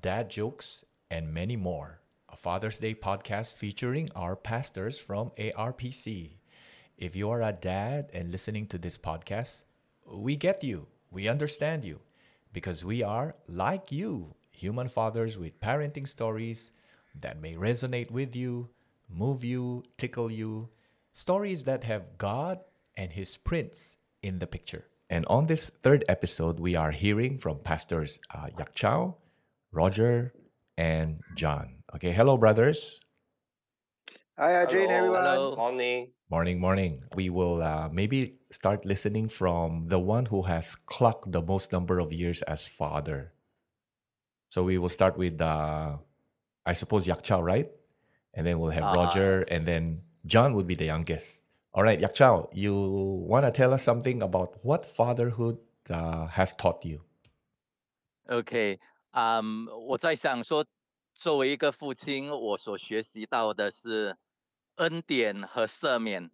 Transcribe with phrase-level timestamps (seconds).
[0.00, 2.00] Dad jokes and many more.
[2.28, 6.36] A Father's Day podcast featuring our pastors from ARPC.
[6.96, 9.64] If you are a dad and listening to this podcast,
[10.06, 10.86] we get you.
[11.10, 11.98] We understand you
[12.52, 16.70] because we are like you, human fathers with parenting stories
[17.20, 18.68] that may resonate with you,
[19.08, 20.68] move you, tickle you,
[21.12, 22.64] stories that have God
[22.96, 24.84] and His prints in the picture.
[25.08, 29.16] And on this third episode, we are hearing from pastors uh, Yak Chow,
[29.70, 30.32] Roger,
[30.76, 31.82] and John.
[31.94, 33.00] Okay, hello, brothers.
[34.38, 35.22] Hi, Adrian, Hello, everyone.
[35.24, 35.56] hello.
[35.56, 36.08] Morning.
[36.28, 37.04] Morning, morning.
[37.14, 42.00] We will uh, maybe start listening from the one who has clocked the most number
[42.00, 43.32] of years as father.
[44.50, 45.96] So we will start with, uh,
[46.66, 47.70] I suppose, Yak Chow, right?
[48.34, 51.45] And then we'll have Uh, Roger, and then John would be the youngest.
[51.75, 52.73] All right, Yak Chow, you
[53.27, 55.57] want to tell us something about what fatherhood
[55.89, 56.99] uh, has taught you?
[58.27, 58.79] OK，
[59.11, 60.65] 嗯，我在想说，
[61.13, 64.17] 作为一个父亲，我所学习到的是
[64.75, 66.29] 恩典和赦免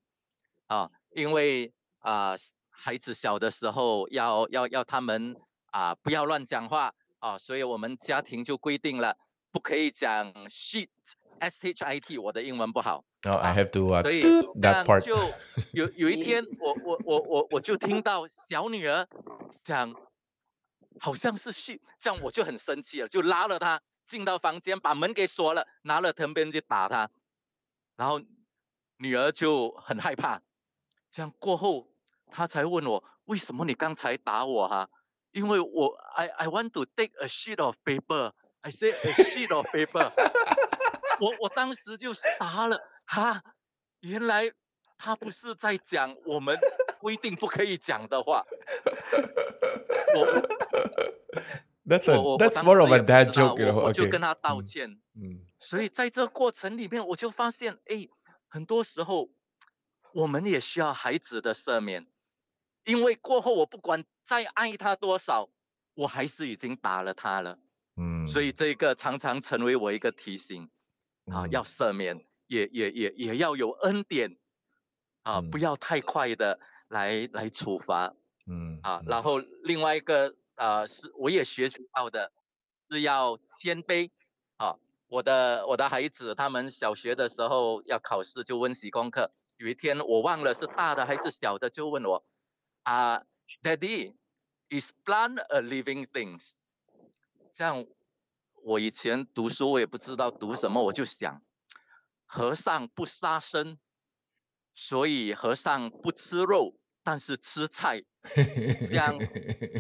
[0.68, 2.36] 啊，因为啊，
[2.70, 5.36] 孩子小的时候要要要他们
[5.72, 9.18] 啊不要乱讲话啊，所以我们家庭就规定了，
[9.52, 10.90] 不可以讲 shit
[11.51, 13.05] S h i t，我的英文不好。
[13.25, 15.01] Oh, I 啊 have to uh, 所以 toot 这 that part.
[15.01, 15.17] 就
[15.73, 19.07] 有有一天， 我我我我我就听到小女儿
[19.65, 19.95] 讲，
[21.01, 27.11] 好像是去，这样我就很生气了，就拉了她进到房间，把门给锁了，拿了藤鞭去打她，
[27.97, 28.21] 然后
[28.99, 30.41] 女儿就很害怕。
[31.11, 31.89] 这样过后，
[32.31, 34.89] 她才问我，为什么你刚才打我哈、
[35.33, 38.33] 因为我 I I want to take a sheet of paper.
[38.65, 40.09] I say a sheet of paper
[41.23, 43.45] 我我当时就傻了，哈，
[44.01, 44.51] 原来
[44.99, 46.59] 他不是在讲我们
[46.99, 48.45] 规定不可以讲的话。
[50.17, 50.27] 我
[51.87, 55.01] That's a that's more of a dad joke, 我就跟他道嗯歉。
[55.15, 58.09] 嗯所以在这过程里面，我就发现，哎，
[58.49, 59.31] 很多时候
[60.13, 62.09] 我们也需要孩子的赦免，
[62.85, 65.51] 因为过后我不管再爱他多少，
[65.95, 67.59] 我还是已经打了他了。
[67.97, 70.71] 嗯所以这个常常成为我一个提醒
[71.27, 74.39] 啊，嗯要赦免，也也也也要有恩典
[75.23, 78.15] 啊，不嗯要太快的来来处罚
[78.47, 79.01] 嗯啊。
[79.01, 82.33] 嗯然后另外一个呃，是我也学习到的，
[82.91, 84.11] 是要谦卑
[84.57, 84.77] 啊。
[85.09, 92.25] 我的我的孩子他们小学的时候要考试就温习功课，有一天我忘了是大的还是小的，就问我
[92.83, 93.25] 啊
[93.63, 96.57] ，Daddy，is plant a living things？
[97.53, 97.85] 这样，
[98.65, 101.43] 我以前读书我也不知道读什么，我就想，
[102.27, 103.79] 和尚不杀生，
[104.75, 108.03] 所以和尚不吃肉，但是吃菜，
[108.87, 109.19] 这样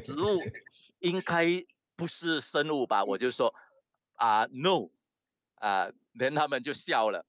[0.02, 0.40] 植物
[0.98, 1.64] 应该
[1.96, 3.04] 不是生物吧？
[3.04, 3.54] 我就说
[4.14, 4.90] 啊、n o
[5.54, 7.24] 啊，连他们就笑了。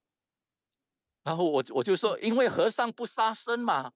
[1.24, 3.94] 然后我我就说，因为和尚不杀生嘛，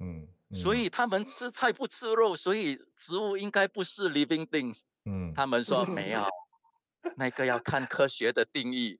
[0.00, 4.82] 嗯所以他们吃菜不吃肉，所以植物应该不是 living things。
[5.04, 6.24] 嗯他们说没有，
[7.16, 8.98] 那个要看科学的定义。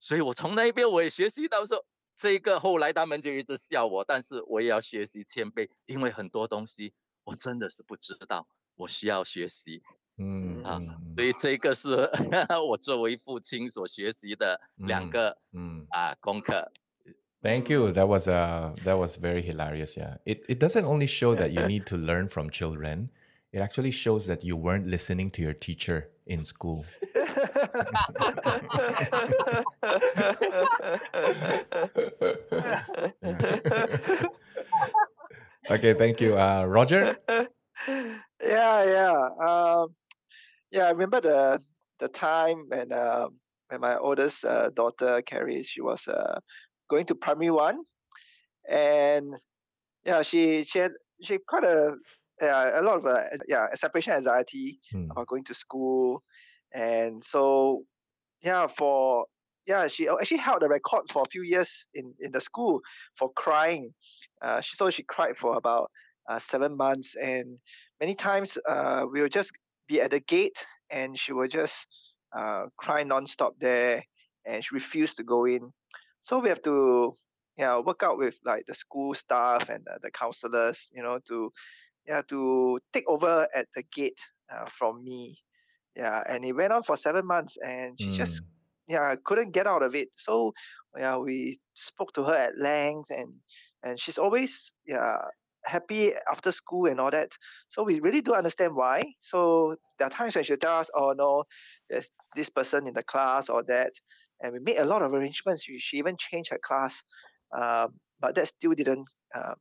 [0.00, 1.84] 所以我从那边我也学习到说，
[2.16, 6.92] 这个后来他们就一直笑我，但是我也要学习谦卑，因为很多东西
[7.24, 9.82] 我真的是不知道，我需要学习
[10.18, 10.78] 嗯啊。
[10.80, 12.10] 嗯所以这个是
[12.68, 16.70] 我作为父亲所学习的两嗯个嗯啊功课。
[17.42, 17.92] Thank you.
[17.92, 19.96] That was uh that was very hilarious.
[19.96, 20.18] Yeah.
[20.24, 23.10] It it doesn't only show that you need to learn from children.
[23.52, 26.84] It actually shows that you weren't listening to your teacher in school.
[35.70, 36.36] okay, thank you.
[36.36, 37.16] Uh Roger?
[37.88, 39.28] yeah, yeah.
[39.40, 39.94] Um,
[40.70, 41.60] yeah, I remember the
[41.98, 43.28] the time when uh,
[43.68, 46.40] when my oldest uh, daughter Carrie, she was uh,
[46.88, 47.78] going to primary one,
[48.68, 49.34] and
[50.04, 51.94] yeah, she she had she quite a
[52.40, 55.10] yeah, a lot of uh, yeah separation anxiety Hmm.
[55.10, 56.22] about going to school,
[56.74, 57.84] and so
[58.42, 59.26] yeah for
[59.66, 62.80] yeah she uh, actually held the record for a few years in in the school
[63.18, 63.92] for crying.
[64.42, 65.90] Uh, she so she cried for about
[66.28, 67.58] uh, seven months, and
[68.00, 69.52] many times uh, we will just
[69.88, 71.86] be at the gate, and she will just
[72.36, 74.04] uh, cry nonstop there,
[74.46, 75.72] and she refused to go in.
[76.22, 77.14] So we have to
[77.56, 81.52] yeah work out with like the school staff and uh, the counselors, you know, to
[82.06, 84.20] yeah to take over at the gate
[84.52, 85.38] uh, from me.
[85.96, 88.54] Yeah, and it went on for seven months, and she just Mm.
[88.88, 90.08] yeah couldn't get out of it.
[90.16, 90.52] So
[90.98, 93.34] yeah, we spoke to her at length, and
[93.82, 95.16] and she's always yeah
[95.64, 97.30] happy after school and all that.
[97.68, 99.02] So we really do understand why.
[99.20, 101.44] So there are times when she tells us, "Oh no,
[101.88, 103.92] there's this person in the class or that,"
[104.40, 105.64] and we made a lot of arrangements.
[105.64, 107.02] She even changed her class,
[107.56, 109.54] um, but that still didn't uh,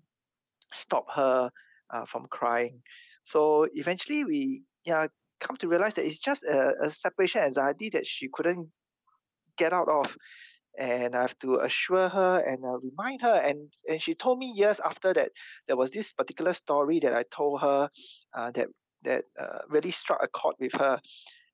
[0.72, 1.52] stop her
[1.92, 2.82] uh, from crying.
[3.26, 5.08] So eventually, we yeah
[5.40, 8.70] come to realize that it's just a, a separation anxiety that she couldn't
[9.58, 10.16] get out of
[10.78, 13.42] and I have to assure her and uh, remind her.
[13.44, 15.32] And and she told me years after that
[15.68, 17.90] there was this particular story that I told her
[18.34, 18.68] uh, that
[19.04, 21.00] that uh, really struck a chord with her.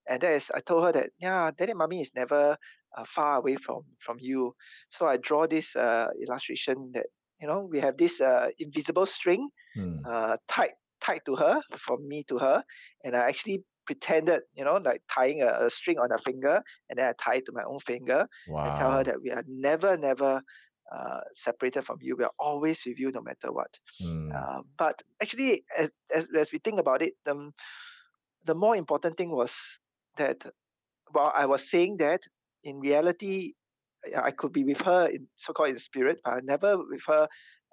[0.09, 2.57] And that is, I told her that yeah, daddy, mommy is never
[2.97, 4.55] uh, far away from from you.
[4.89, 7.07] So I draw this uh, illustration that
[7.41, 10.37] you know we have this uh, invisible string Mm.
[10.47, 12.63] tied tied to her from me to her,
[13.03, 16.99] and I actually pretended, you know, like tying a, a string on her finger, and
[16.99, 18.63] then I tie it to my own finger wow.
[18.63, 20.41] and tell her that we are never, never
[20.95, 22.15] uh, separated from you.
[22.15, 23.73] We are always with you, no matter what.
[24.03, 24.33] Mm.
[24.35, 27.51] Uh, but actually, as, as as we think about it, the
[28.45, 29.55] the more important thing was
[30.17, 30.45] that
[31.11, 32.21] while I was saying that,
[32.63, 33.53] in reality,
[34.15, 37.27] I could be with her in so-called in spirit, but I never with her,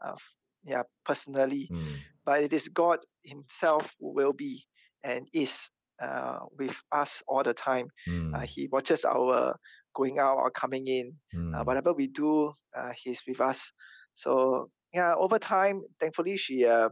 [0.04, 0.14] uh,
[0.64, 2.04] yeah, personally Mm.
[2.24, 4.64] but it is God Himself who will be
[5.02, 5.70] and is
[6.02, 7.88] uh, with us all the time.
[8.32, 8.46] Uh, Mm.
[8.46, 9.56] he watches our
[9.94, 11.12] going out or coming in.
[11.52, 11.64] Uh, Mm.
[11.64, 13.72] whatever we do, uh, He's with us.
[14.14, 16.90] So yeah, over time, thankfully, she uh,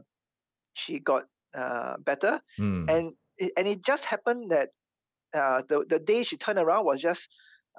[0.75, 1.25] she got
[1.55, 2.87] uh, better, Mm.
[2.89, 4.71] and it, and it just happened that
[5.35, 7.29] uh, the the day she turned around was just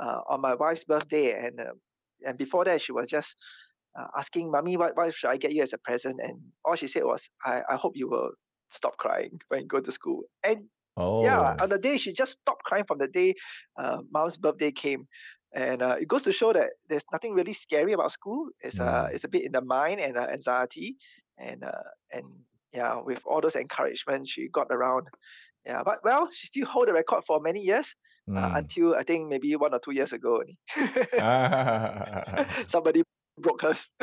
[0.01, 1.73] uh, on my wife's birthday, and uh,
[2.25, 3.35] and before that she was just
[3.97, 6.87] uh, asking mommy what what should I get you as a present, and all she
[6.87, 8.31] said was I I hope you will
[8.69, 10.23] stop crying when you go to school.
[10.43, 10.65] And
[10.97, 11.23] oh.
[11.23, 13.33] yeah, on the day she just stopped crying from the day
[13.79, 15.07] uh, mom's birthday came.
[15.55, 18.49] And uh, it goes to show that there's nothing really scary about school.
[18.61, 19.13] It's uh, Mm.
[19.13, 20.97] it's a bit in the mind and uh, anxiety,
[21.37, 22.25] and uh, and
[22.73, 25.07] yeah, with all those encouragement, she got around.
[25.65, 27.95] Yeah, but well, she still hold the record for many years
[28.35, 28.57] uh, Mm.
[28.57, 30.41] until I think maybe one or two years ago.
[31.17, 32.45] Ah.
[32.67, 33.03] Somebody
[33.37, 33.89] broke hers.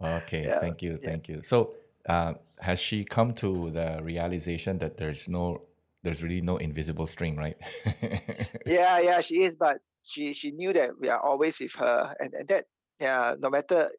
[0.00, 1.42] Okay, yeah, thank you, yeah, thank you.
[1.42, 1.74] So,
[2.08, 5.62] uh, has she come to the realization that there's no,
[6.04, 7.56] there's really no invisible string, right?
[8.66, 9.20] yeah, yeah.
[9.20, 12.66] She is, but she she knew that we are always with her, and, and that
[13.00, 13.90] yeah, no matter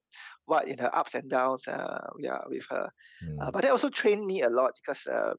[0.45, 2.85] what in her ups and downs, uh, we are with her.
[2.85, 5.33] Uh, Mm, but that also trained me a lot because uh,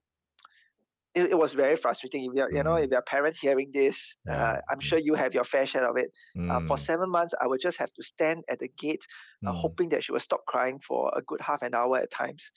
[1.14, 2.24] it, it was very frustrating.
[2.24, 4.58] If you're, you know, mm, if you're a parent hearing this, uh.
[4.70, 6.10] I'm sure you have your fair share of it.
[6.48, 9.04] Uh, for Mm, seven months, I would just have to stand at the gate,
[9.46, 12.10] uh, mm, hoping that she will stop crying for a good half an hour at
[12.10, 12.50] times.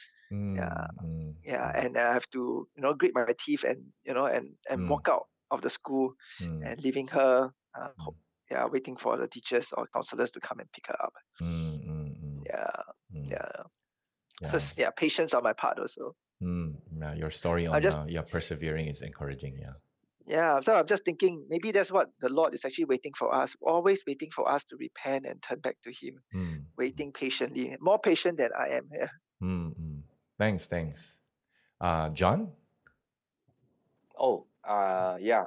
[0.56, 3.92] Yeah, mm, mm, yeah, mm, and I have to, you know, grit my teeth and
[4.06, 7.90] you know, and and mm, walk out of the school mm, and leaving her, uh,
[7.98, 8.16] mm,
[8.52, 11.14] yeah, waiting for the teachers or counselors to come and pick her up.
[11.40, 12.82] mm, mm, mm, Yeah,
[13.14, 13.30] mm.
[13.30, 13.64] yeah.
[14.46, 14.74] So Yeah.
[14.78, 16.16] yeah, patience on my part also.
[16.42, 19.58] Mm, yeah, your story on just uh, yeah persevering is encouraging.
[19.60, 19.74] Yeah.
[20.26, 23.58] Yeah, so I'm just thinking maybe that's what the Lord is actually waiting for us,
[23.62, 27.76] always waiting for us to repent and turn back to Him, Mm, mm, waiting patiently,
[27.82, 28.88] more patient than I am.
[28.94, 29.08] Yeah.
[29.42, 30.02] mm, mm.
[30.40, 31.20] Thanks, thanks.
[31.80, 32.52] Uh, John.
[34.18, 35.46] Oh, uh, yeah.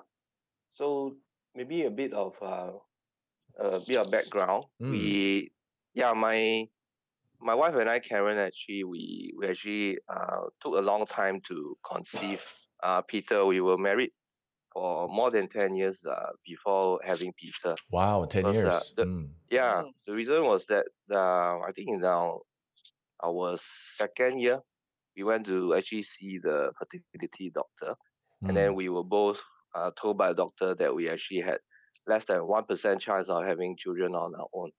[0.73, 1.17] So
[1.55, 2.73] maybe a bit of uh,
[3.59, 4.65] a bit of background.
[4.81, 5.51] Mm, We,
[5.95, 6.69] yeah, my
[7.41, 11.77] my wife and I, Karen, actually, we we actually uh, took a long time to
[11.85, 12.43] conceive
[12.83, 13.45] uh, Peter.
[13.47, 14.11] We were married
[14.73, 17.77] for more than ten years uh, before having Peter.
[17.91, 18.95] wow, ten Because uh, years.
[18.97, 22.41] the Mm, yeah, Mm, the reason was that uh, I think in our
[23.23, 23.59] our
[23.97, 24.61] second year,
[25.17, 27.97] we went to actually see the fertility doctor
[28.49, 29.41] and then mm, we were both
[29.75, 31.59] uh, told by the doctor that we actually had
[32.07, 34.71] less than one percent chance of having children on our own.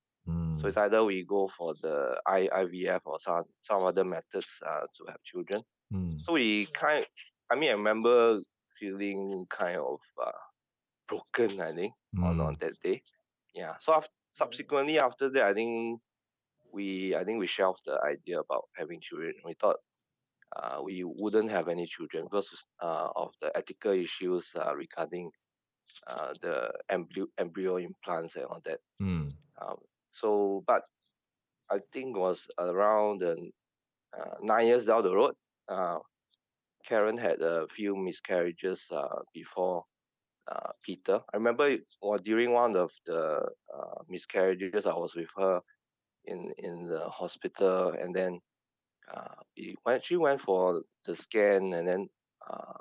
[0.56, 4.48] So it's mm, either we go for the I, IVF or some some other methods
[4.66, 5.62] uh, to have children.
[5.92, 7.06] mm, So we kind,
[7.52, 8.40] I mean, I remember
[8.80, 10.32] feeling kind of uh,
[11.08, 11.62] broken.
[11.62, 13.04] I think on on mm, that day.
[13.54, 13.76] Yeah.
[13.80, 16.02] So af- mm, subsequently after that, I think
[16.74, 19.34] we I think we shelved the idea about having children.
[19.46, 19.78] We thought
[20.56, 22.50] uh, we wouldn't have any children because
[22.82, 25.32] uh, of the ethical issues uh, regarding
[26.08, 28.80] uh, the embryo, embryo implants and all that.
[29.00, 29.78] mm, Um,
[30.20, 30.84] so, but
[31.72, 33.36] I think it was around uh,
[34.18, 35.36] uh, nine years down the road.
[35.70, 36.00] Uh,
[36.86, 39.84] Karen had a few miscarriages uh, before
[40.52, 41.20] uh, Peter.
[41.34, 43.42] I remember or during one of the
[43.76, 45.62] uh, miscarriages, I was with her
[46.26, 48.40] in in the hospital, and then
[49.14, 52.10] uh, we went, she went for the scan, and then
[52.50, 52.74] uh,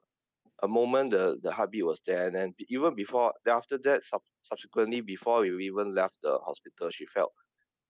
[0.63, 5.01] a moment the the heartbeat was there, and then even before after that, sub- subsequently
[5.01, 7.33] before we even left the hospital, she felt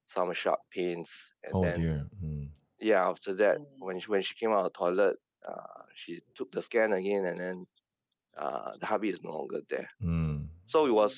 [0.08, 1.11] some sharp pains,
[1.44, 2.08] and Oh then dear.
[2.23, 3.66] Mm, yeah, after that, Mm.
[3.78, 5.16] when she, when she came out of the toilet,
[5.49, 7.66] uh, she took the scan again, and then
[8.37, 9.88] uh, the heartbeat is no longer there.
[10.02, 10.49] Mm.
[10.66, 11.14] So it was,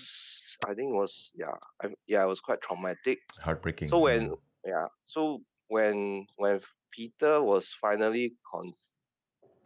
[0.66, 3.18] I think it was, yeah, I, yeah, it was quite traumatic.
[3.40, 3.88] Heartbreaking.
[3.88, 4.38] So when, Mm.
[4.64, 6.60] yeah, so when when
[6.92, 8.94] Peter was finally cons,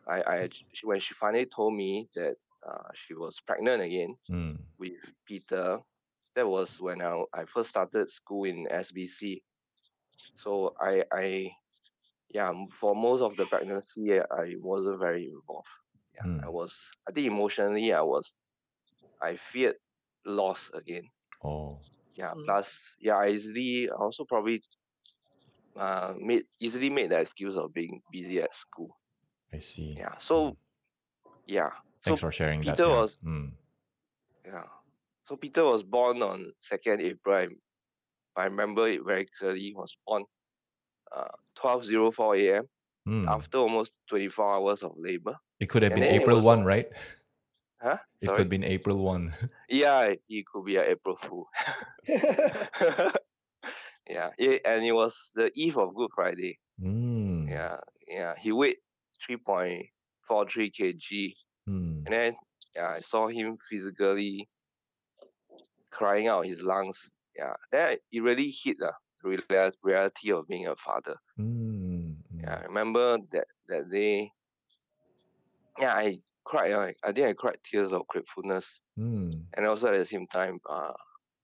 [0.07, 4.57] I I she- when she finally told me that uh, she was pregnant again Mm.
[4.79, 4.93] with
[5.27, 5.79] Peter,
[6.35, 9.43] that was when I I first started school in SBC.
[10.37, 11.51] So I I
[12.31, 15.69] yeah for most of the pregnancy I I wasn't very involved.
[16.15, 16.51] Yeah, I Mm.
[16.51, 16.75] was
[17.09, 18.37] I think emotionally I was
[19.23, 19.77] I feared
[20.27, 21.09] loss again.
[21.43, 21.81] Oh.
[22.17, 22.45] Yeah, Mm.
[22.47, 24.63] plus yeah I easily I also probably
[25.77, 28.97] uh made easily made the excuse of being busy at school.
[29.53, 29.97] I see.
[29.99, 30.15] Yeah.
[30.19, 30.57] So, mm.
[31.47, 31.71] yeah.
[32.05, 32.77] Thanks so for sharing Peter that.
[32.77, 33.01] Peter yeah.
[33.01, 33.51] was, mm.
[34.45, 34.65] yeah.
[35.25, 37.49] So Peter was born on second April.
[38.37, 39.61] I, remember it very clearly.
[39.61, 40.25] He was born
[41.15, 42.69] uh, twelve zero four a.m.
[43.09, 43.29] Mm.
[43.29, 45.37] After almost twenty four hours of labor.
[45.61, 46.89] It could have and been April was, one, right?
[47.81, 47.99] Huh?
[48.21, 49.33] It could have been April one.
[49.69, 51.49] yeah, it could be an April Fool.
[52.09, 53.11] yeah,
[54.09, 54.31] Yeah,
[54.65, 56.59] and it was the eve of Good Friday.
[56.81, 57.49] Mm.
[57.49, 57.77] Yeah,
[58.09, 58.35] yeah.
[58.39, 58.79] He wait
[59.29, 59.89] 3.43
[60.29, 61.35] kg.
[61.69, 62.05] Mm.
[62.05, 62.37] And then
[62.75, 64.49] yeah, I saw him physically
[65.91, 67.11] crying out his lungs.
[67.37, 68.93] Yeah, that it really hit the
[69.83, 71.17] reality of being a father.
[71.39, 72.17] Mm.
[72.41, 72.63] Yeah, hmm.
[72.63, 74.31] I remember that that day.
[75.79, 76.73] Yeah, I cried.
[76.73, 78.67] I I think I cried tears of gratefulness,
[78.99, 79.33] mm.
[79.55, 80.93] and also at the same time, uh,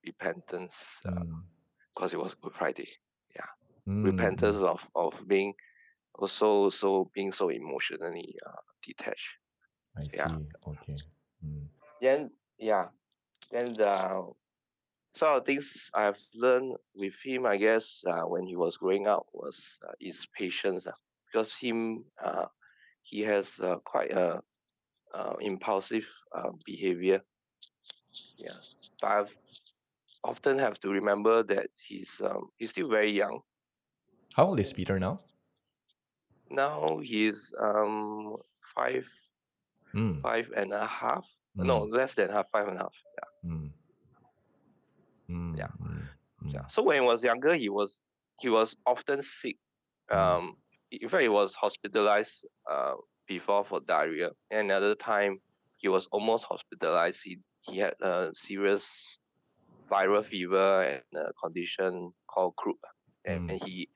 [0.05, 2.17] repentance, because uh, hmm.
[2.17, 2.89] it was Good Friday.
[3.35, 3.47] Yeah,
[3.87, 5.55] hmm, repentance of of being
[6.19, 9.29] also so being so emotionally uh, detached.
[9.97, 10.29] I yeah.
[10.29, 10.49] see.
[10.67, 10.97] Okay.
[11.45, 11.67] Mm.
[12.01, 12.87] Then yeah,
[13.51, 14.33] then the
[15.15, 19.07] some of the things I've learned with him, I guess, uh, when he was growing
[19.07, 20.87] up was uh, his patience.
[20.87, 20.93] Uh,
[21.27, 22.47] because him, uh,
[23.03, 24.41] he has uh, quite a
[25.15, 27.21] uh, impulsive uh, behavior.
[28.37, 28.57] Yeah,
[29.01, 29.37] but I've
[30.25, 33.41] often have to remember that he's um, he's still very young.
[34.35, 35.21] How old is Peter now?
[36.51, 38.37] Now he's um
[38.75, 39.09] five
[39.95, 40.21] Mm.
[40.21, 41.25] five and a half.
[41.55, 41.93] No, Mm.
[41.93, 42.95] less than half, five and a half.
[43.17, 43.51] Yeah.
[43.51, 43.73] Mm.
[45.31, 45.59] Mm.
[45.59, 45.69] Yeah.
[45.81, 46.09] Mm.
[46.47, 46.61] yeah.
[46.61, 46.73] Mm.
[46.73, 48.03] So when he was younger, he was
[48.41, 49.57] he was often sick.
[50.11, 50.17] Mm.
[50.17, 50.57] Um,
[50.91, 52.95] in fact, he was hospitalized uh,
[53.27, 54.31] before for diarrhea.
[54.51, 55.41] And another time,
[55.77, 57.21] he was almost hospitalized.
[57.25, 59.19] He he had a serious
[59.91, 62.79] viral fever and a condition called croup.
[63.25, 63.53] And, Mm.
[63.53, 63.89] and he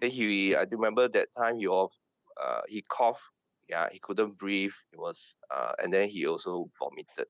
[0.00, 1.94] then he I remember that time he off
[2.42, 3.22] uh, he coughed.
[3.68, 4.74] Yeah, he couldn't breathe.
[4.92, 7.28] It was uh, and then he also vomited.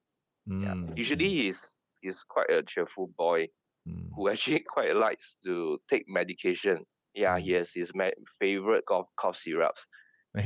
[0.61, 0.75] Yeah.
[0.77, 0.97] Mm.
[0.97, 3.49] Usually he's he's quite a cheerful boy
[3.87, 4.17] Mm.
[4.17, 6.85] who actually quite likes to take medication.
[7.15, 7.55] Yeah, he Mm.
[7.55, 9.87] has his ma- favorite cough, cough syrups.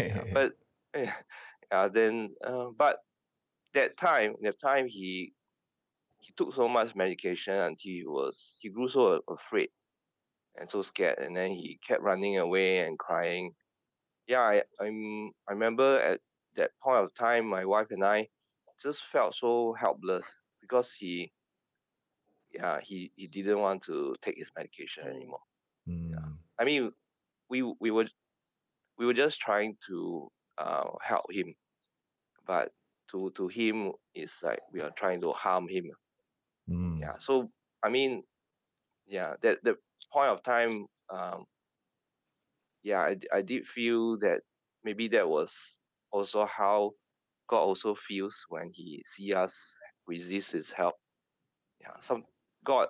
[0.05, 0.53] Yeah, but
[0.95, 2.99] yeah, then uh, but
[3.75, 5.35] that time, that time he
[6.19, 9.71] he took so much medication until he was he grew so afraid
[10.57, 13.55] and so scared, and then he kept running away and crying.
[14.27, 16.21] Yeah, I I'm I remember at
[16.57, 18.29] that point of time, my wife and I
[18.83, 20.27] just felt so helpless
[20.61, 21.33] because he
[22.53, 25.41] yeah he he didn't want to take his medication anymore.
[25.89, 26.39] Mm.
[26.59, 26.93] I mean,
[27.49, 28.07] we we were
[28.99, 30.29] we were just trying to
[30.59, 31.55] uh, help him,
[32.47, 32.73] but
[33.11, 35.91] to to him it's like we are trying to harm him.
[36.69, 37.01] Mm.
[37.01, 37.15] Yeah.
[37.21, 37.51] So
[37.83, 38.23] I mean,
[39.11, 39.77] yeah, that the
[40.13, 41.47] point of time, um,
[42.83, 43.01] yeah,
[43.33, 44.43] I did feel that
[44.85, 45.53] maybe that was
[46.13, 46.93] also how
[47.49, 49.55] God also feels when He see us
[50.07, 50.97] resist His help.
[51.81, 52.01] Yeah.
[52.03, 52.25] Some
[52.65, 52.89] God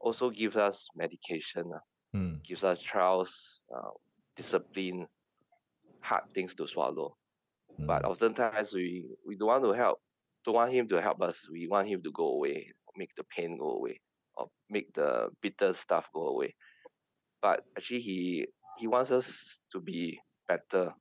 [0.00, 1.72] also gives us medication.
[1.74, 1.80] ah.
[2.16, 2.42] Mm.
[2.44, 3.92] gives us trials, uh,
[4.36, 5.08] discipline,
[6.02, 7.16] hard things to swallow.
[7.86, 8.10] But Mm.
[8.10, 10.00] oftentimes we, we don't want to help,
[10.44, 11.48] don't want him to help us.
[11.50, 14.00] We want him to go away, make the pain go away,
[14.40, 16.54] or make the bitter stuff go away.
[17.42, 18.46] But actually, he
[18.78, 20.18] he wants us to be
[20.48, 20.92] better.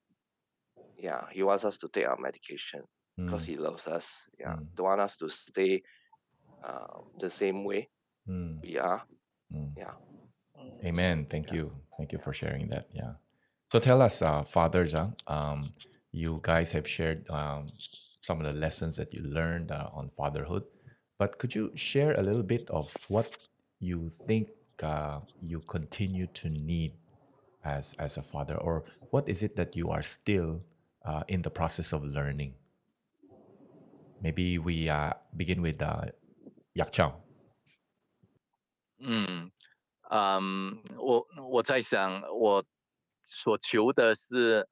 [0.97, 2.83] Yeah, he wants us to take our medication
[3.15, 3.47] because Mm.
[3.47, 4.07] he loves us.
[4.39, 4.67] Yeah, Mm.
[4.75, 5.81] don't want us to stay
[6.63, 7.87] uh, the same way
[8.27, 8.59] Mm.
[8.63, 9.01] we are.
[9.51, 9.71] Mm.
[9.77, 9.95] Yeah.
[10.83, 11.25] Amen.
[11.29, 11.55] Thank Yeah.
[11.55, 11.71] you.
[11.97, 12.87] Thank you for sharing that.
[12.93, 13.15] Yeah.
[13.71, 15.71] So tell us, uh, fathers, uh, um,
[16.11, 17.67] you guys have shared um,
[18.21, 20.63] some of the lessons that you learned uh, on fatherhood,
[21.18, 23.36] but could you share a little bit of what
[23.80, 24.48] you think
[24.82, 26.92] uh, you continue to need
[27.64, 30.62] as as a father, or what is it that you are still
[31.04, 32.54] uh, in the process of learning?
[34.20, 36.06] Maybe we uh, begin with uh,
[36.74, 37.20] Yak Chao.
[38.98, 39.50] 嗯，
[40.10, 42.64] 嗯，我我在想，我
[43.22, 44.66] 所求的是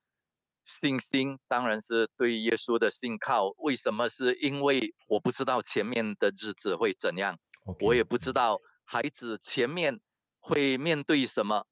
[0.67, 3.53] 信心，当然是对耶稣的信靠。
[3.57, 4.09] 为什么？
[4.09, 7.39] 是因为我不知道前面的日子会怎样，
[7.79, 9.99] 我也不知道孩子前面
[10.39, 11.65] 会面对什么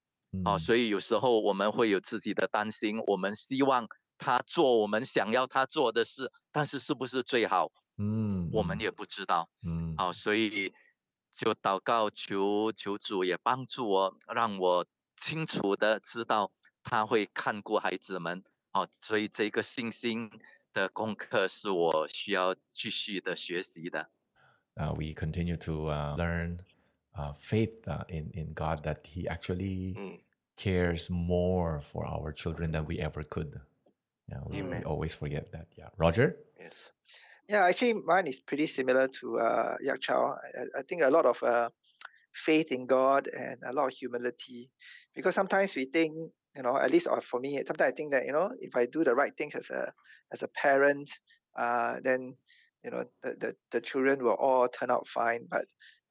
[0.46, 3.00] 啊，所以有时候我们会有自己的担心。
[3.08, 3.88] 我们希望
[4.18, 7.72] 他做我们想要他做的事，但是是不是最好？
[7.98, 9.50] 嗯，我们也不知道。
[9.62, 10.74] 嗯，啊，所以
[11.36, 14.86] 就祷告求求主也帮助我，让我
[15.18, 16.52] 清楚的知道
[16.84, 18.44] 他会看顾孩子们。
[18.75, 20.31] 哦，所以这个信心
[20.73, 24.09] 的功课是我需要继续的学习的。
[24.77, 26.61] Uh, we continue to uh, learn
[27.15, 30.21] uh, faith uh, in in God that He actually mm.
[30.57, 33.61] cares more for our children than we ever could.
[34.29, 35.67] Yeah, we, we, always forget that.
[35.77, 36.37] Yeah, Roger.
[36.59, 36.75] Yes.
[37.49, 40.39] Yeah, actually, mine is pretty similar to uh, Yak Chao.
[40.39, 41.69] I, I think a lot of uh,
[42.33, 44.71] faith in God and a lot of humility,
[45.17, 46.15] because sometimes we think
[46.56, 48.86] you know at least or for me sometimes i think that you know if i
[48.86, 49.92] do the right things as a
[50.32, 51.10] as a parent
[51.58, 52.36] uh, then
[52.84, 55.66] you know the, the, the children will all turn out fine but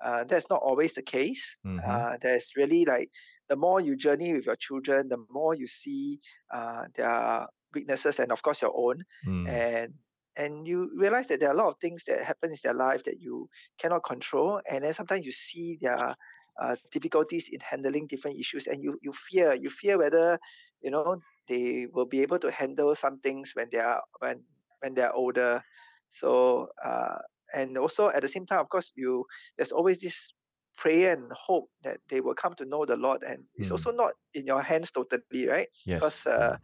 [0.05, 1.79] uh, that's not always the case mm-hmm.
[1.85, 3.11] uh, there's really like
[3.49, 6.21] the more you journey with your children the more you see
[6.53, 9.49] uh, their weaknesses and of course your own mm.
[9.49, 9.93] and
[10.37, 13.05] and you realize that there are a lot of things that happen in their life
[13.05, 13.49] that you
[13.79, 16.17] cannot control and then sometimes you see their
[16.61, 20.39] uh, difficulties in handling different issues and you you fear you fear whether
[20.83, 21.17] you know
[21.49, 24.43] they will be able to handle some things when they are when
[24.81, 25.63] when they're older
[26.09, 27.19] so uh,
[27.55, 29.25] and also at the same time of course you
[29.57, 30.33] there's always this
[30.77, 33.45] prayer and hope that they will come to know the lord and mm.
[33.57, 36.01] it's also not in your hands totally right yes.
[36.01, 36.57] because uh,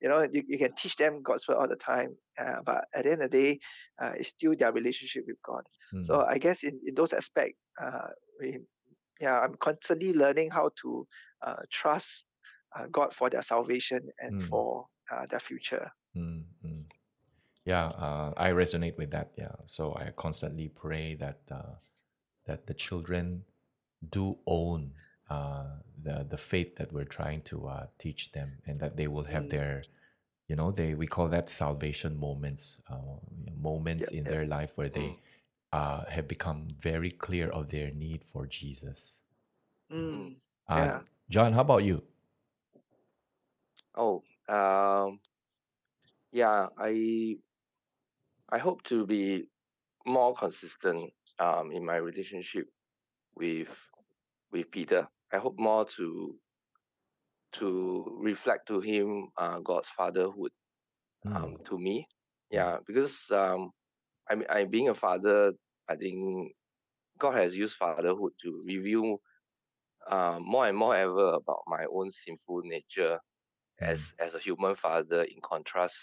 [0.00, 3.04] you know you, you can teach them god's word all the time uh, but at
[3.04, 3.58] the end of the day
[4.00, 5.62] uh, it's still their relationship with god
[5.92, 6.04] mm.
[6.04, 8.08] so i guess in, in those aspects uh,
[8.40, 8.60] we
[9.20, 11.06] yeah, I'm constantly learning how to
[11.42, 12.26] uh, trust
[12.74, 14.48] uh, God for their salvation and mm.
[14.48, 15.90] for uh, their future.
[16.16, 16.82] Mm-hmm.
[17.64, 19.32] Yeah, uh, I resonate with that.
[19.36, 21.76] Yeah, so I constantly pray that uh,
[22.46, 23.44] that the children
[24.08, 24.92] do own
[25.28, 25.64] uh,
[26.00, 29.50] the the faith that we're trying to teach them, and that they will have mm.
[29.50, 29.82] their
[30.46, 32.78] you know they we call that salvation moments
[33.60, 35.16] moments in their life where they mm
[35.72, 39.22] uh, have become very clear of their need for Jesus.
[39.92, 40.36] Mm,
[40.68, 41.00] uh, yeah.
[41.28, 42.02] John, how about you?
[43.94, 45.20] Oh, um,
[46.32, 47.36] yeah, I
[48.50, 49.48] I hope to be
[50.06, 52.66] more consistent um, in my relationship
[53.34, 53.68] with
[54.52, 55.08] with Peter.
[55.32, 56.36] I hope more to
[57.52, 60.52] to reflect to him uh, God's fatherhood
[61.24, 61.64] um, mm.
[61.66, 62.06] to me.
[62.50, 63.70] Yeah, because um,
[64.30, 65.52] I mean, I being a father,
[65.88, 66.52] I think
[67.18, 69.18] God has used fatherhood to reveal
[70.08, 73.18] uh, more and more ever about my own sinful nature
[73.80, 74.26] as mm.
[74.26, 75.96] as a human father, in contrast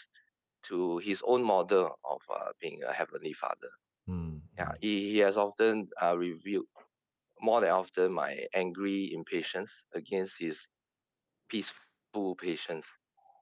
[0.64, 3.72] to His own model of uh, being a heavenly father.
[4.10, 4.42] Mm.
[4.58, 4.78] Yeah, mm.
[4.80, 6.66] he, he has often uh, revealed
[7.42, 10.60] more than often my angry impatience against His
[11.50, 12.86] peaceful patience,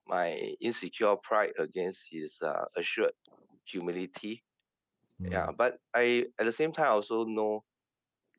[0.08, 3.14] my insecure pride against His uh, assured
[3.66, 4.44] humility,
[5.30, 5.58] yeah, mm.
[5.58, 7.64] but I at the same time also know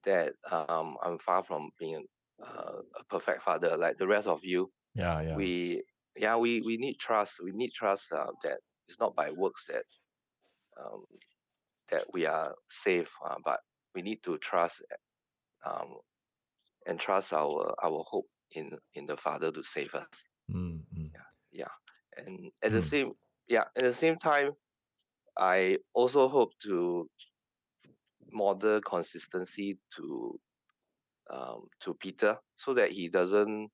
[0.04, 2.04] that um, I'm far from being
[2.44, 4.70] uh, a perfect father like the rest of you.
[4.94, 5.36] Yeah, yeah.
[5.36, 5.82] We
[6.16, 7.34] yeah we we need trust.
[7.42, 9.84] We need trust uh, that it's not by works that
[10.80, 11.04] um,
[11.90, 13.60] that we are safe, uh, but
[13.94, 14.82] we need to trust
[15.64, 15.96] um,
[16.86, 20.06] and trust our our hope in in the Father to save us.
[20.50, 21.06] Mm-hmm.
[21.14, 21.20] Yeah,
[21.52, 22.74] yeah, and at mm.
[22.74, 23.12] the same
[23.48, 24.52] yeah at the same time
[25.38, 27.08] I also hope to
[28.32, 30.38] model consistency to
[31.30, 33.70] um, to Peter so that he doesn't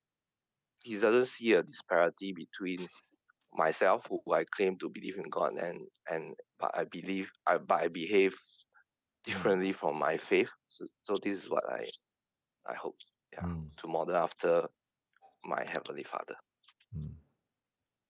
[0.81, 2.87] he doesn't see a disparity between
[3.53, 7.83] myself who I claim to believe in God and and but I believe I but
[7.83, 9.31] I behave hmm.
[9.31, 10.51] differently from my faith.
[10.69, 11.85] So, so this is what I
[12.67, 12.97] I hope
[13.33, 13.69] yeah mm.
[13.81, 14.69] to model after
[15.45, 16.37] my heavenly Father.
[16.97, 17.11] Mm.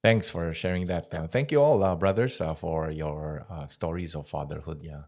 [0.07, 1.13] Thanks for sharing that.
[1.13, 4.81] Uh, thank you all, uh, brothers, uh, for your uh, stories of fatherhood.
[4.83, 5.03] Yeah.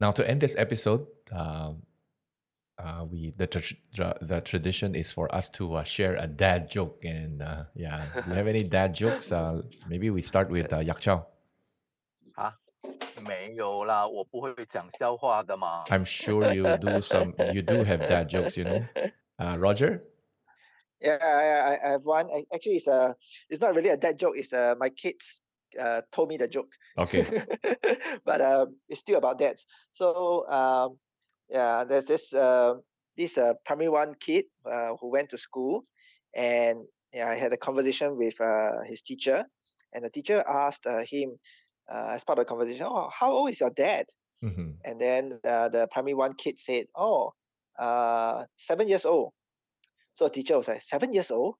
[0.00, 1.82] Now to end this episode, um,
[2.76, 7.02] uh, we the tra- the tradition is for us to uh, share a dad joke.
[7.02, 7.40] And
[7.74, 9.32] yeah, do you have any dad jokes?
[9.88, 11.26] maybe we start with uh, Yak Chao.
[12.34, 12.52] 啊，
[13.26, 15.84] 没有啦，我不会讲笑话的嘛。
[15.86, 17.32] I'm sure you do some.
[17.54, 18.84] You do have dad jokes, you know.
[19.56, 20.02] Roger.
[21.01, 22.27] Yeah, I, I, have one.
[22.53, 23.15] Actually, it's a
[23.49, 24.35] it's not really a dad joke.
[24.35, 25.41] It's uh, my kids
[25.79, 26.71] uh, told me the joke.
[26.97, 27.25] Okay.
[28.25, 29.59] but uh, it's still about that.
[29.91, 30.97] So um,
[31.49, 32.73] yeah, there's this uh,
[33.17, 35.85] this uh, primary one kid uh, who went to school,
[36.35, 36.79] and
[37.13, 39.45] yeah, I had a conversation with uh, his teacher,
[39.93, 41.37] and the teacher asked uh, him
[41.91, 44.05] uh, as part of the conversation, "Oh, how old is your dad?"
[44.43, 44.77] Mhm.
[44.85, 47.33] And then uh, the primary one kid said, "Oh,
[47.77, 49.33] uh, seven years old."
[50.19, 51.55] So the teacher was like, seven years old?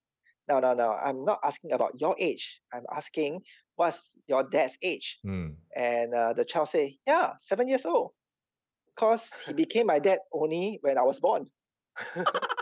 [0.50, 0.92] No, no, no.
[0.92, 2.60] I'm not asking about your age.
[2.74, 3.40] I'm asking
[3.80, 5.56] what's your dad's age?" Mm.
[5.80, 8.12] And uh, the child said, "Yeah, seven years old."
[8.92, 11.48] Because he became my dad only when I was born.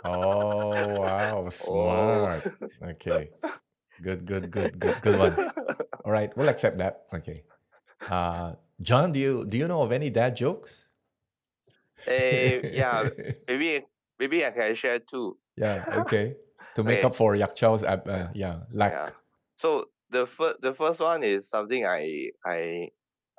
[0.05, 2.45] Oh wow, smart.
[2.77, 3.33] Okay.
[3.97, 5.33] Good, good, good, good, good one.
[6.05, 7.09] All right, we'll accept that.
[7.09, 7.41] Okay.
[8.05, 8.53] Uh
[8.85, 10.93] John, do you do you know of any dad jokes?
[12.05, 13.09] Eh, yeah,
[13.49, 13.81] maybe
[14.19, 15.37] maybe I can share too.
[15.55, 16.35] Yeah, okay.
[16.75, 17.07] To make Okay.
[17.07, 18.91] up for Yak Chao's ab- uh, yeah, lack.
[18.93, 19.09] Yeah.
[19.57, 22.89] So the first the first one is something I I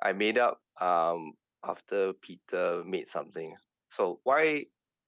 [0.01, 3.55] I made up um after Peter made something.
[3.91, 4.65] So why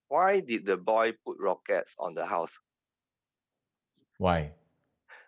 [0.08, 2.52] why did the boy put rockets on the house?
[4.18, 4.54] Why?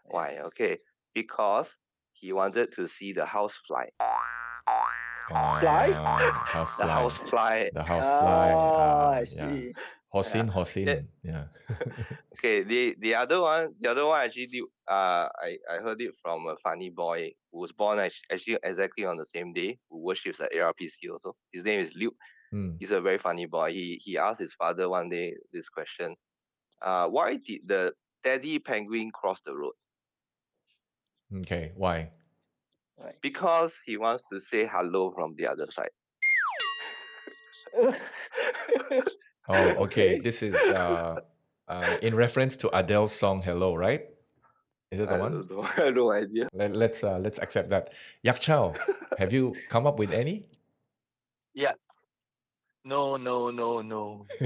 [0.06, 0.38] Why?
[0.40, 0.78] Okay,
[1.14, 1.78] because
[2.14, 3.90] he wanted to see the house fly.
[5.30, 5.92] Fly?
[5.96, 7.70] Ah, house The house fly.
[7.74, 8.52] The house fly.
[8.54, 9.72] Ah, ah, I yeah.
[10.22, 10.40] See.
[10.40, 10.86] Hosin, Hosin.
[10.86, 11.02] Yeah.
[11.24, 11.46] Yeah.
[12.34, 16.48] Okay, the the other one, the other one actually, uh, I I heard it from
[16.48, 20.52] a funny boy who was born actually exactly on the same day, who worships at
[20.52, 21.36] ARPC also.
[21.54, 22.16] His name is Luke.
[22.54, 22.78] Mm.
[22.80, 23.72] He's a very funny boy.
[23.72, 26.16] He he asked his father one day this question:
[26.82, 29.74] uh, Why did the daddy penguin cross the road?
[31.38, 31.72] Okay.
[31.76, 32.12] Why?
[33.22, 35.90] Because he wants to say hello from the other side.
[39.50, 40.20] Oh, okay.
[40.20, 41.20] This is uh,
[41.68, 44.08] uh, in reference to Adele's song "Hello," right?
[44.92, 45.32] Is it the I one?
[45.32, 45.62] don't know.
[45.78, 46.48] I have no idea.
[46.54, 47.92] Let, let's uh, let's accept that.
[48.24, 48.74] Yak Chao,
[49.18, 50.46] have you come up with any?
[51.54, 51.74] Yeah.
[52.86, 54.28] No, no, no, no.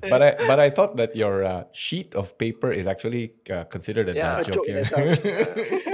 [0.00, 4.08] but I but I thought that your uh, sheet of paper is actually uh, considered
[4.08, 4.40] a Yeah.
[4.40, 4.66] dad A joke.
[4.66, 4.76] joke in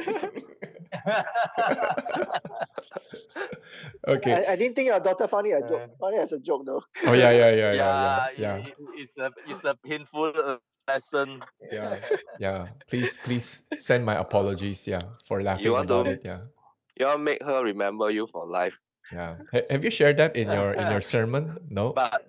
[4.09, 4.45] okay.
[4.47, 5.91] I, I didn't think your daughter found it a joke.
[6.01, 6.83] Found it as a joke though.
[7.07, 10.33] Oh yeah, yeah, yeah, yeah, yeah, yeah, yeah, it- it's a it's a painful
[10.89, 11.41] lesson.
[11.71, 11.97] yeah,
[12.39, 12.67] yeah.
[12.89, 14.87] Please, please send my apologies.
[14.87, 16.23] Yeah, for laughing want about to- it.
[16.25, 16.41] Yeah,
[16.99, 18.79] You want make her remember you for life.
[19.13, 19.37] yeah.
[19.53, 21.59] Ha- have you shared that in your in your sermon?
[21.71, 21.93] No.
[21.93, 22.27] But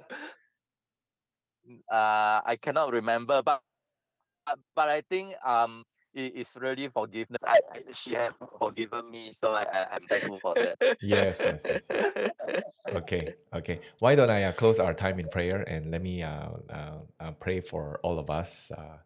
[1.91, 3.41] uh, I cannot remember.
[3.41, 3.61] But
[4.45, 7.41] but, but I think um it is really forgiveness.
[7.45, 10.97] I, I she has forgiven me, so I, I I'm thankful for that.
[11.01, 11.87] Yes, yes, yes.
[11.89, 12.31] yes.
[12.93, 13.79] Okay, okay.
[13.99, 17.31] Why don't I uh, close our time in prayer and let me uh, uh, uh,
[17.39, 18.97] pray for all of us uh,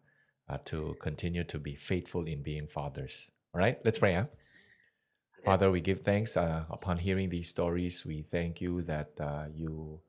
[0.48, 3.30] uh, to continue to be faithful in being fathers.
[3.54, 4.14] All right, let's pray.
[4.14, 4.26] Huh?
[5.44, 8.04] Father, we give thanks uh, upon hearing these stories.
[8.04, 10.00] We thank you that uh, you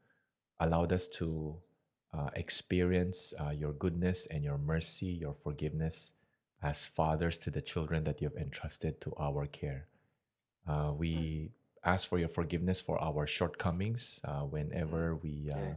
[0.60, 1.56] allowed us to
[2.14, 6.14] uh, experience uh, your goodness and your mercy, your forgiveness
[6.62, 9.88] as fathers to the children that you have entrusted to our care.
[10.68, 11.52] Uh, we
[11.84, 15.76] ask for your forgiveness for our shortcomings uh, whenever we Okay.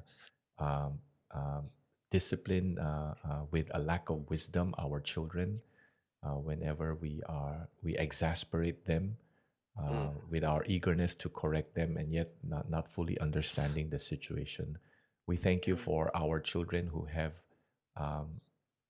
[0.58, 0.98] uh, um,
[1.32, 1.64] um,
[2.10, 5.60] discipline uh, uh, with a lack of wisdom our children.
[6.22, 9.16] Uh, whenever we are we exasperate them
[9.78, 14.76] uh, with our eagerness to correct them and yet not, not fully understanding the situation.
[15.26, 17.32] We thank you for our children who have
[17.96, 18.40] um,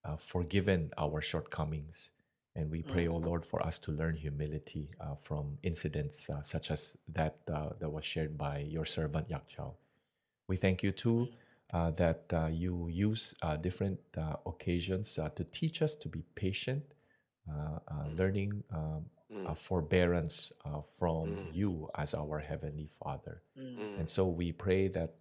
[0.04, 2.10] uh, forgiven our shortcomings.
[2.56, 6.70] And we pray, O Lord, for us to learn humility uh, from incidents uh, such
[6.70, 9.74] as that uh, that was shared by your servant Yak Chao.
[10.48, 11.28] We thank you too
[11.72, 16.22] uh, that uh, you use uh, different uh, occasions uh, to teach us to be
[16.34, 16.82] patient,
[17.48, 21.54] uh, uh, learning um, Mm, uh, forbearance uh, from Mm.
[21.54, 23.42] you as our Heavenly Father.
[23.56, 25.14] Mm, And so we pray that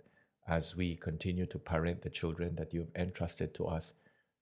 [0.47, 3.93] as we continue to parent the children that you've entrusted to us,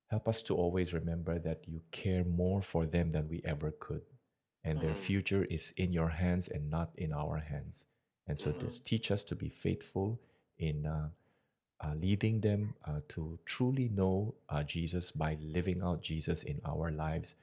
[0.07, 4.03] help us to always remember that you care more for them than we ever could.
[4.63, 4.97] And their Mm.
[4.97, 7.85] future is in your hands and not in our hands.
[8.27, 8.59] And so Mhm.
[8.59, 10.19] just teach us to be faithful
[10.57, 11.09] in uh,
[11.81, 16.89] uh, leading them uh, to truly know uh, Jesus by living out Jesus in our
[16.91, 17.35] lives,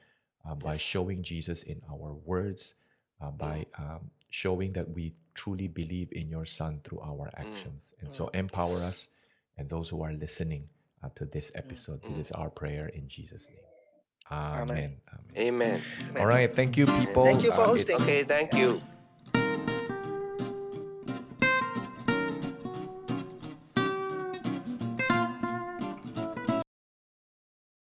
[0.47, 2.75] uh, by showing Jesus in our words,
[3.21, 7.93] uh, by um, showing that we truly believe in your Son through our actions.
[8.01, 9.07] And so empower us
[9.57, 10.69] and those who are listening
[11.15, 12.01] to this episode.
[12.03, 13.59] This is our prayer in Jesus' name.
[14.31, 14.61] Amen.
[14.71, 14.97] Amen.
[15.37, 15.81] Amen.
[16.09, 16.17] Amen.
[16.21, 16.53] All right.
[16.55, 17.25] Thank you, people.
[17.25, 18.01] Thank you for Uh, hosting.
[18.01, 18.81] Okay, thank you.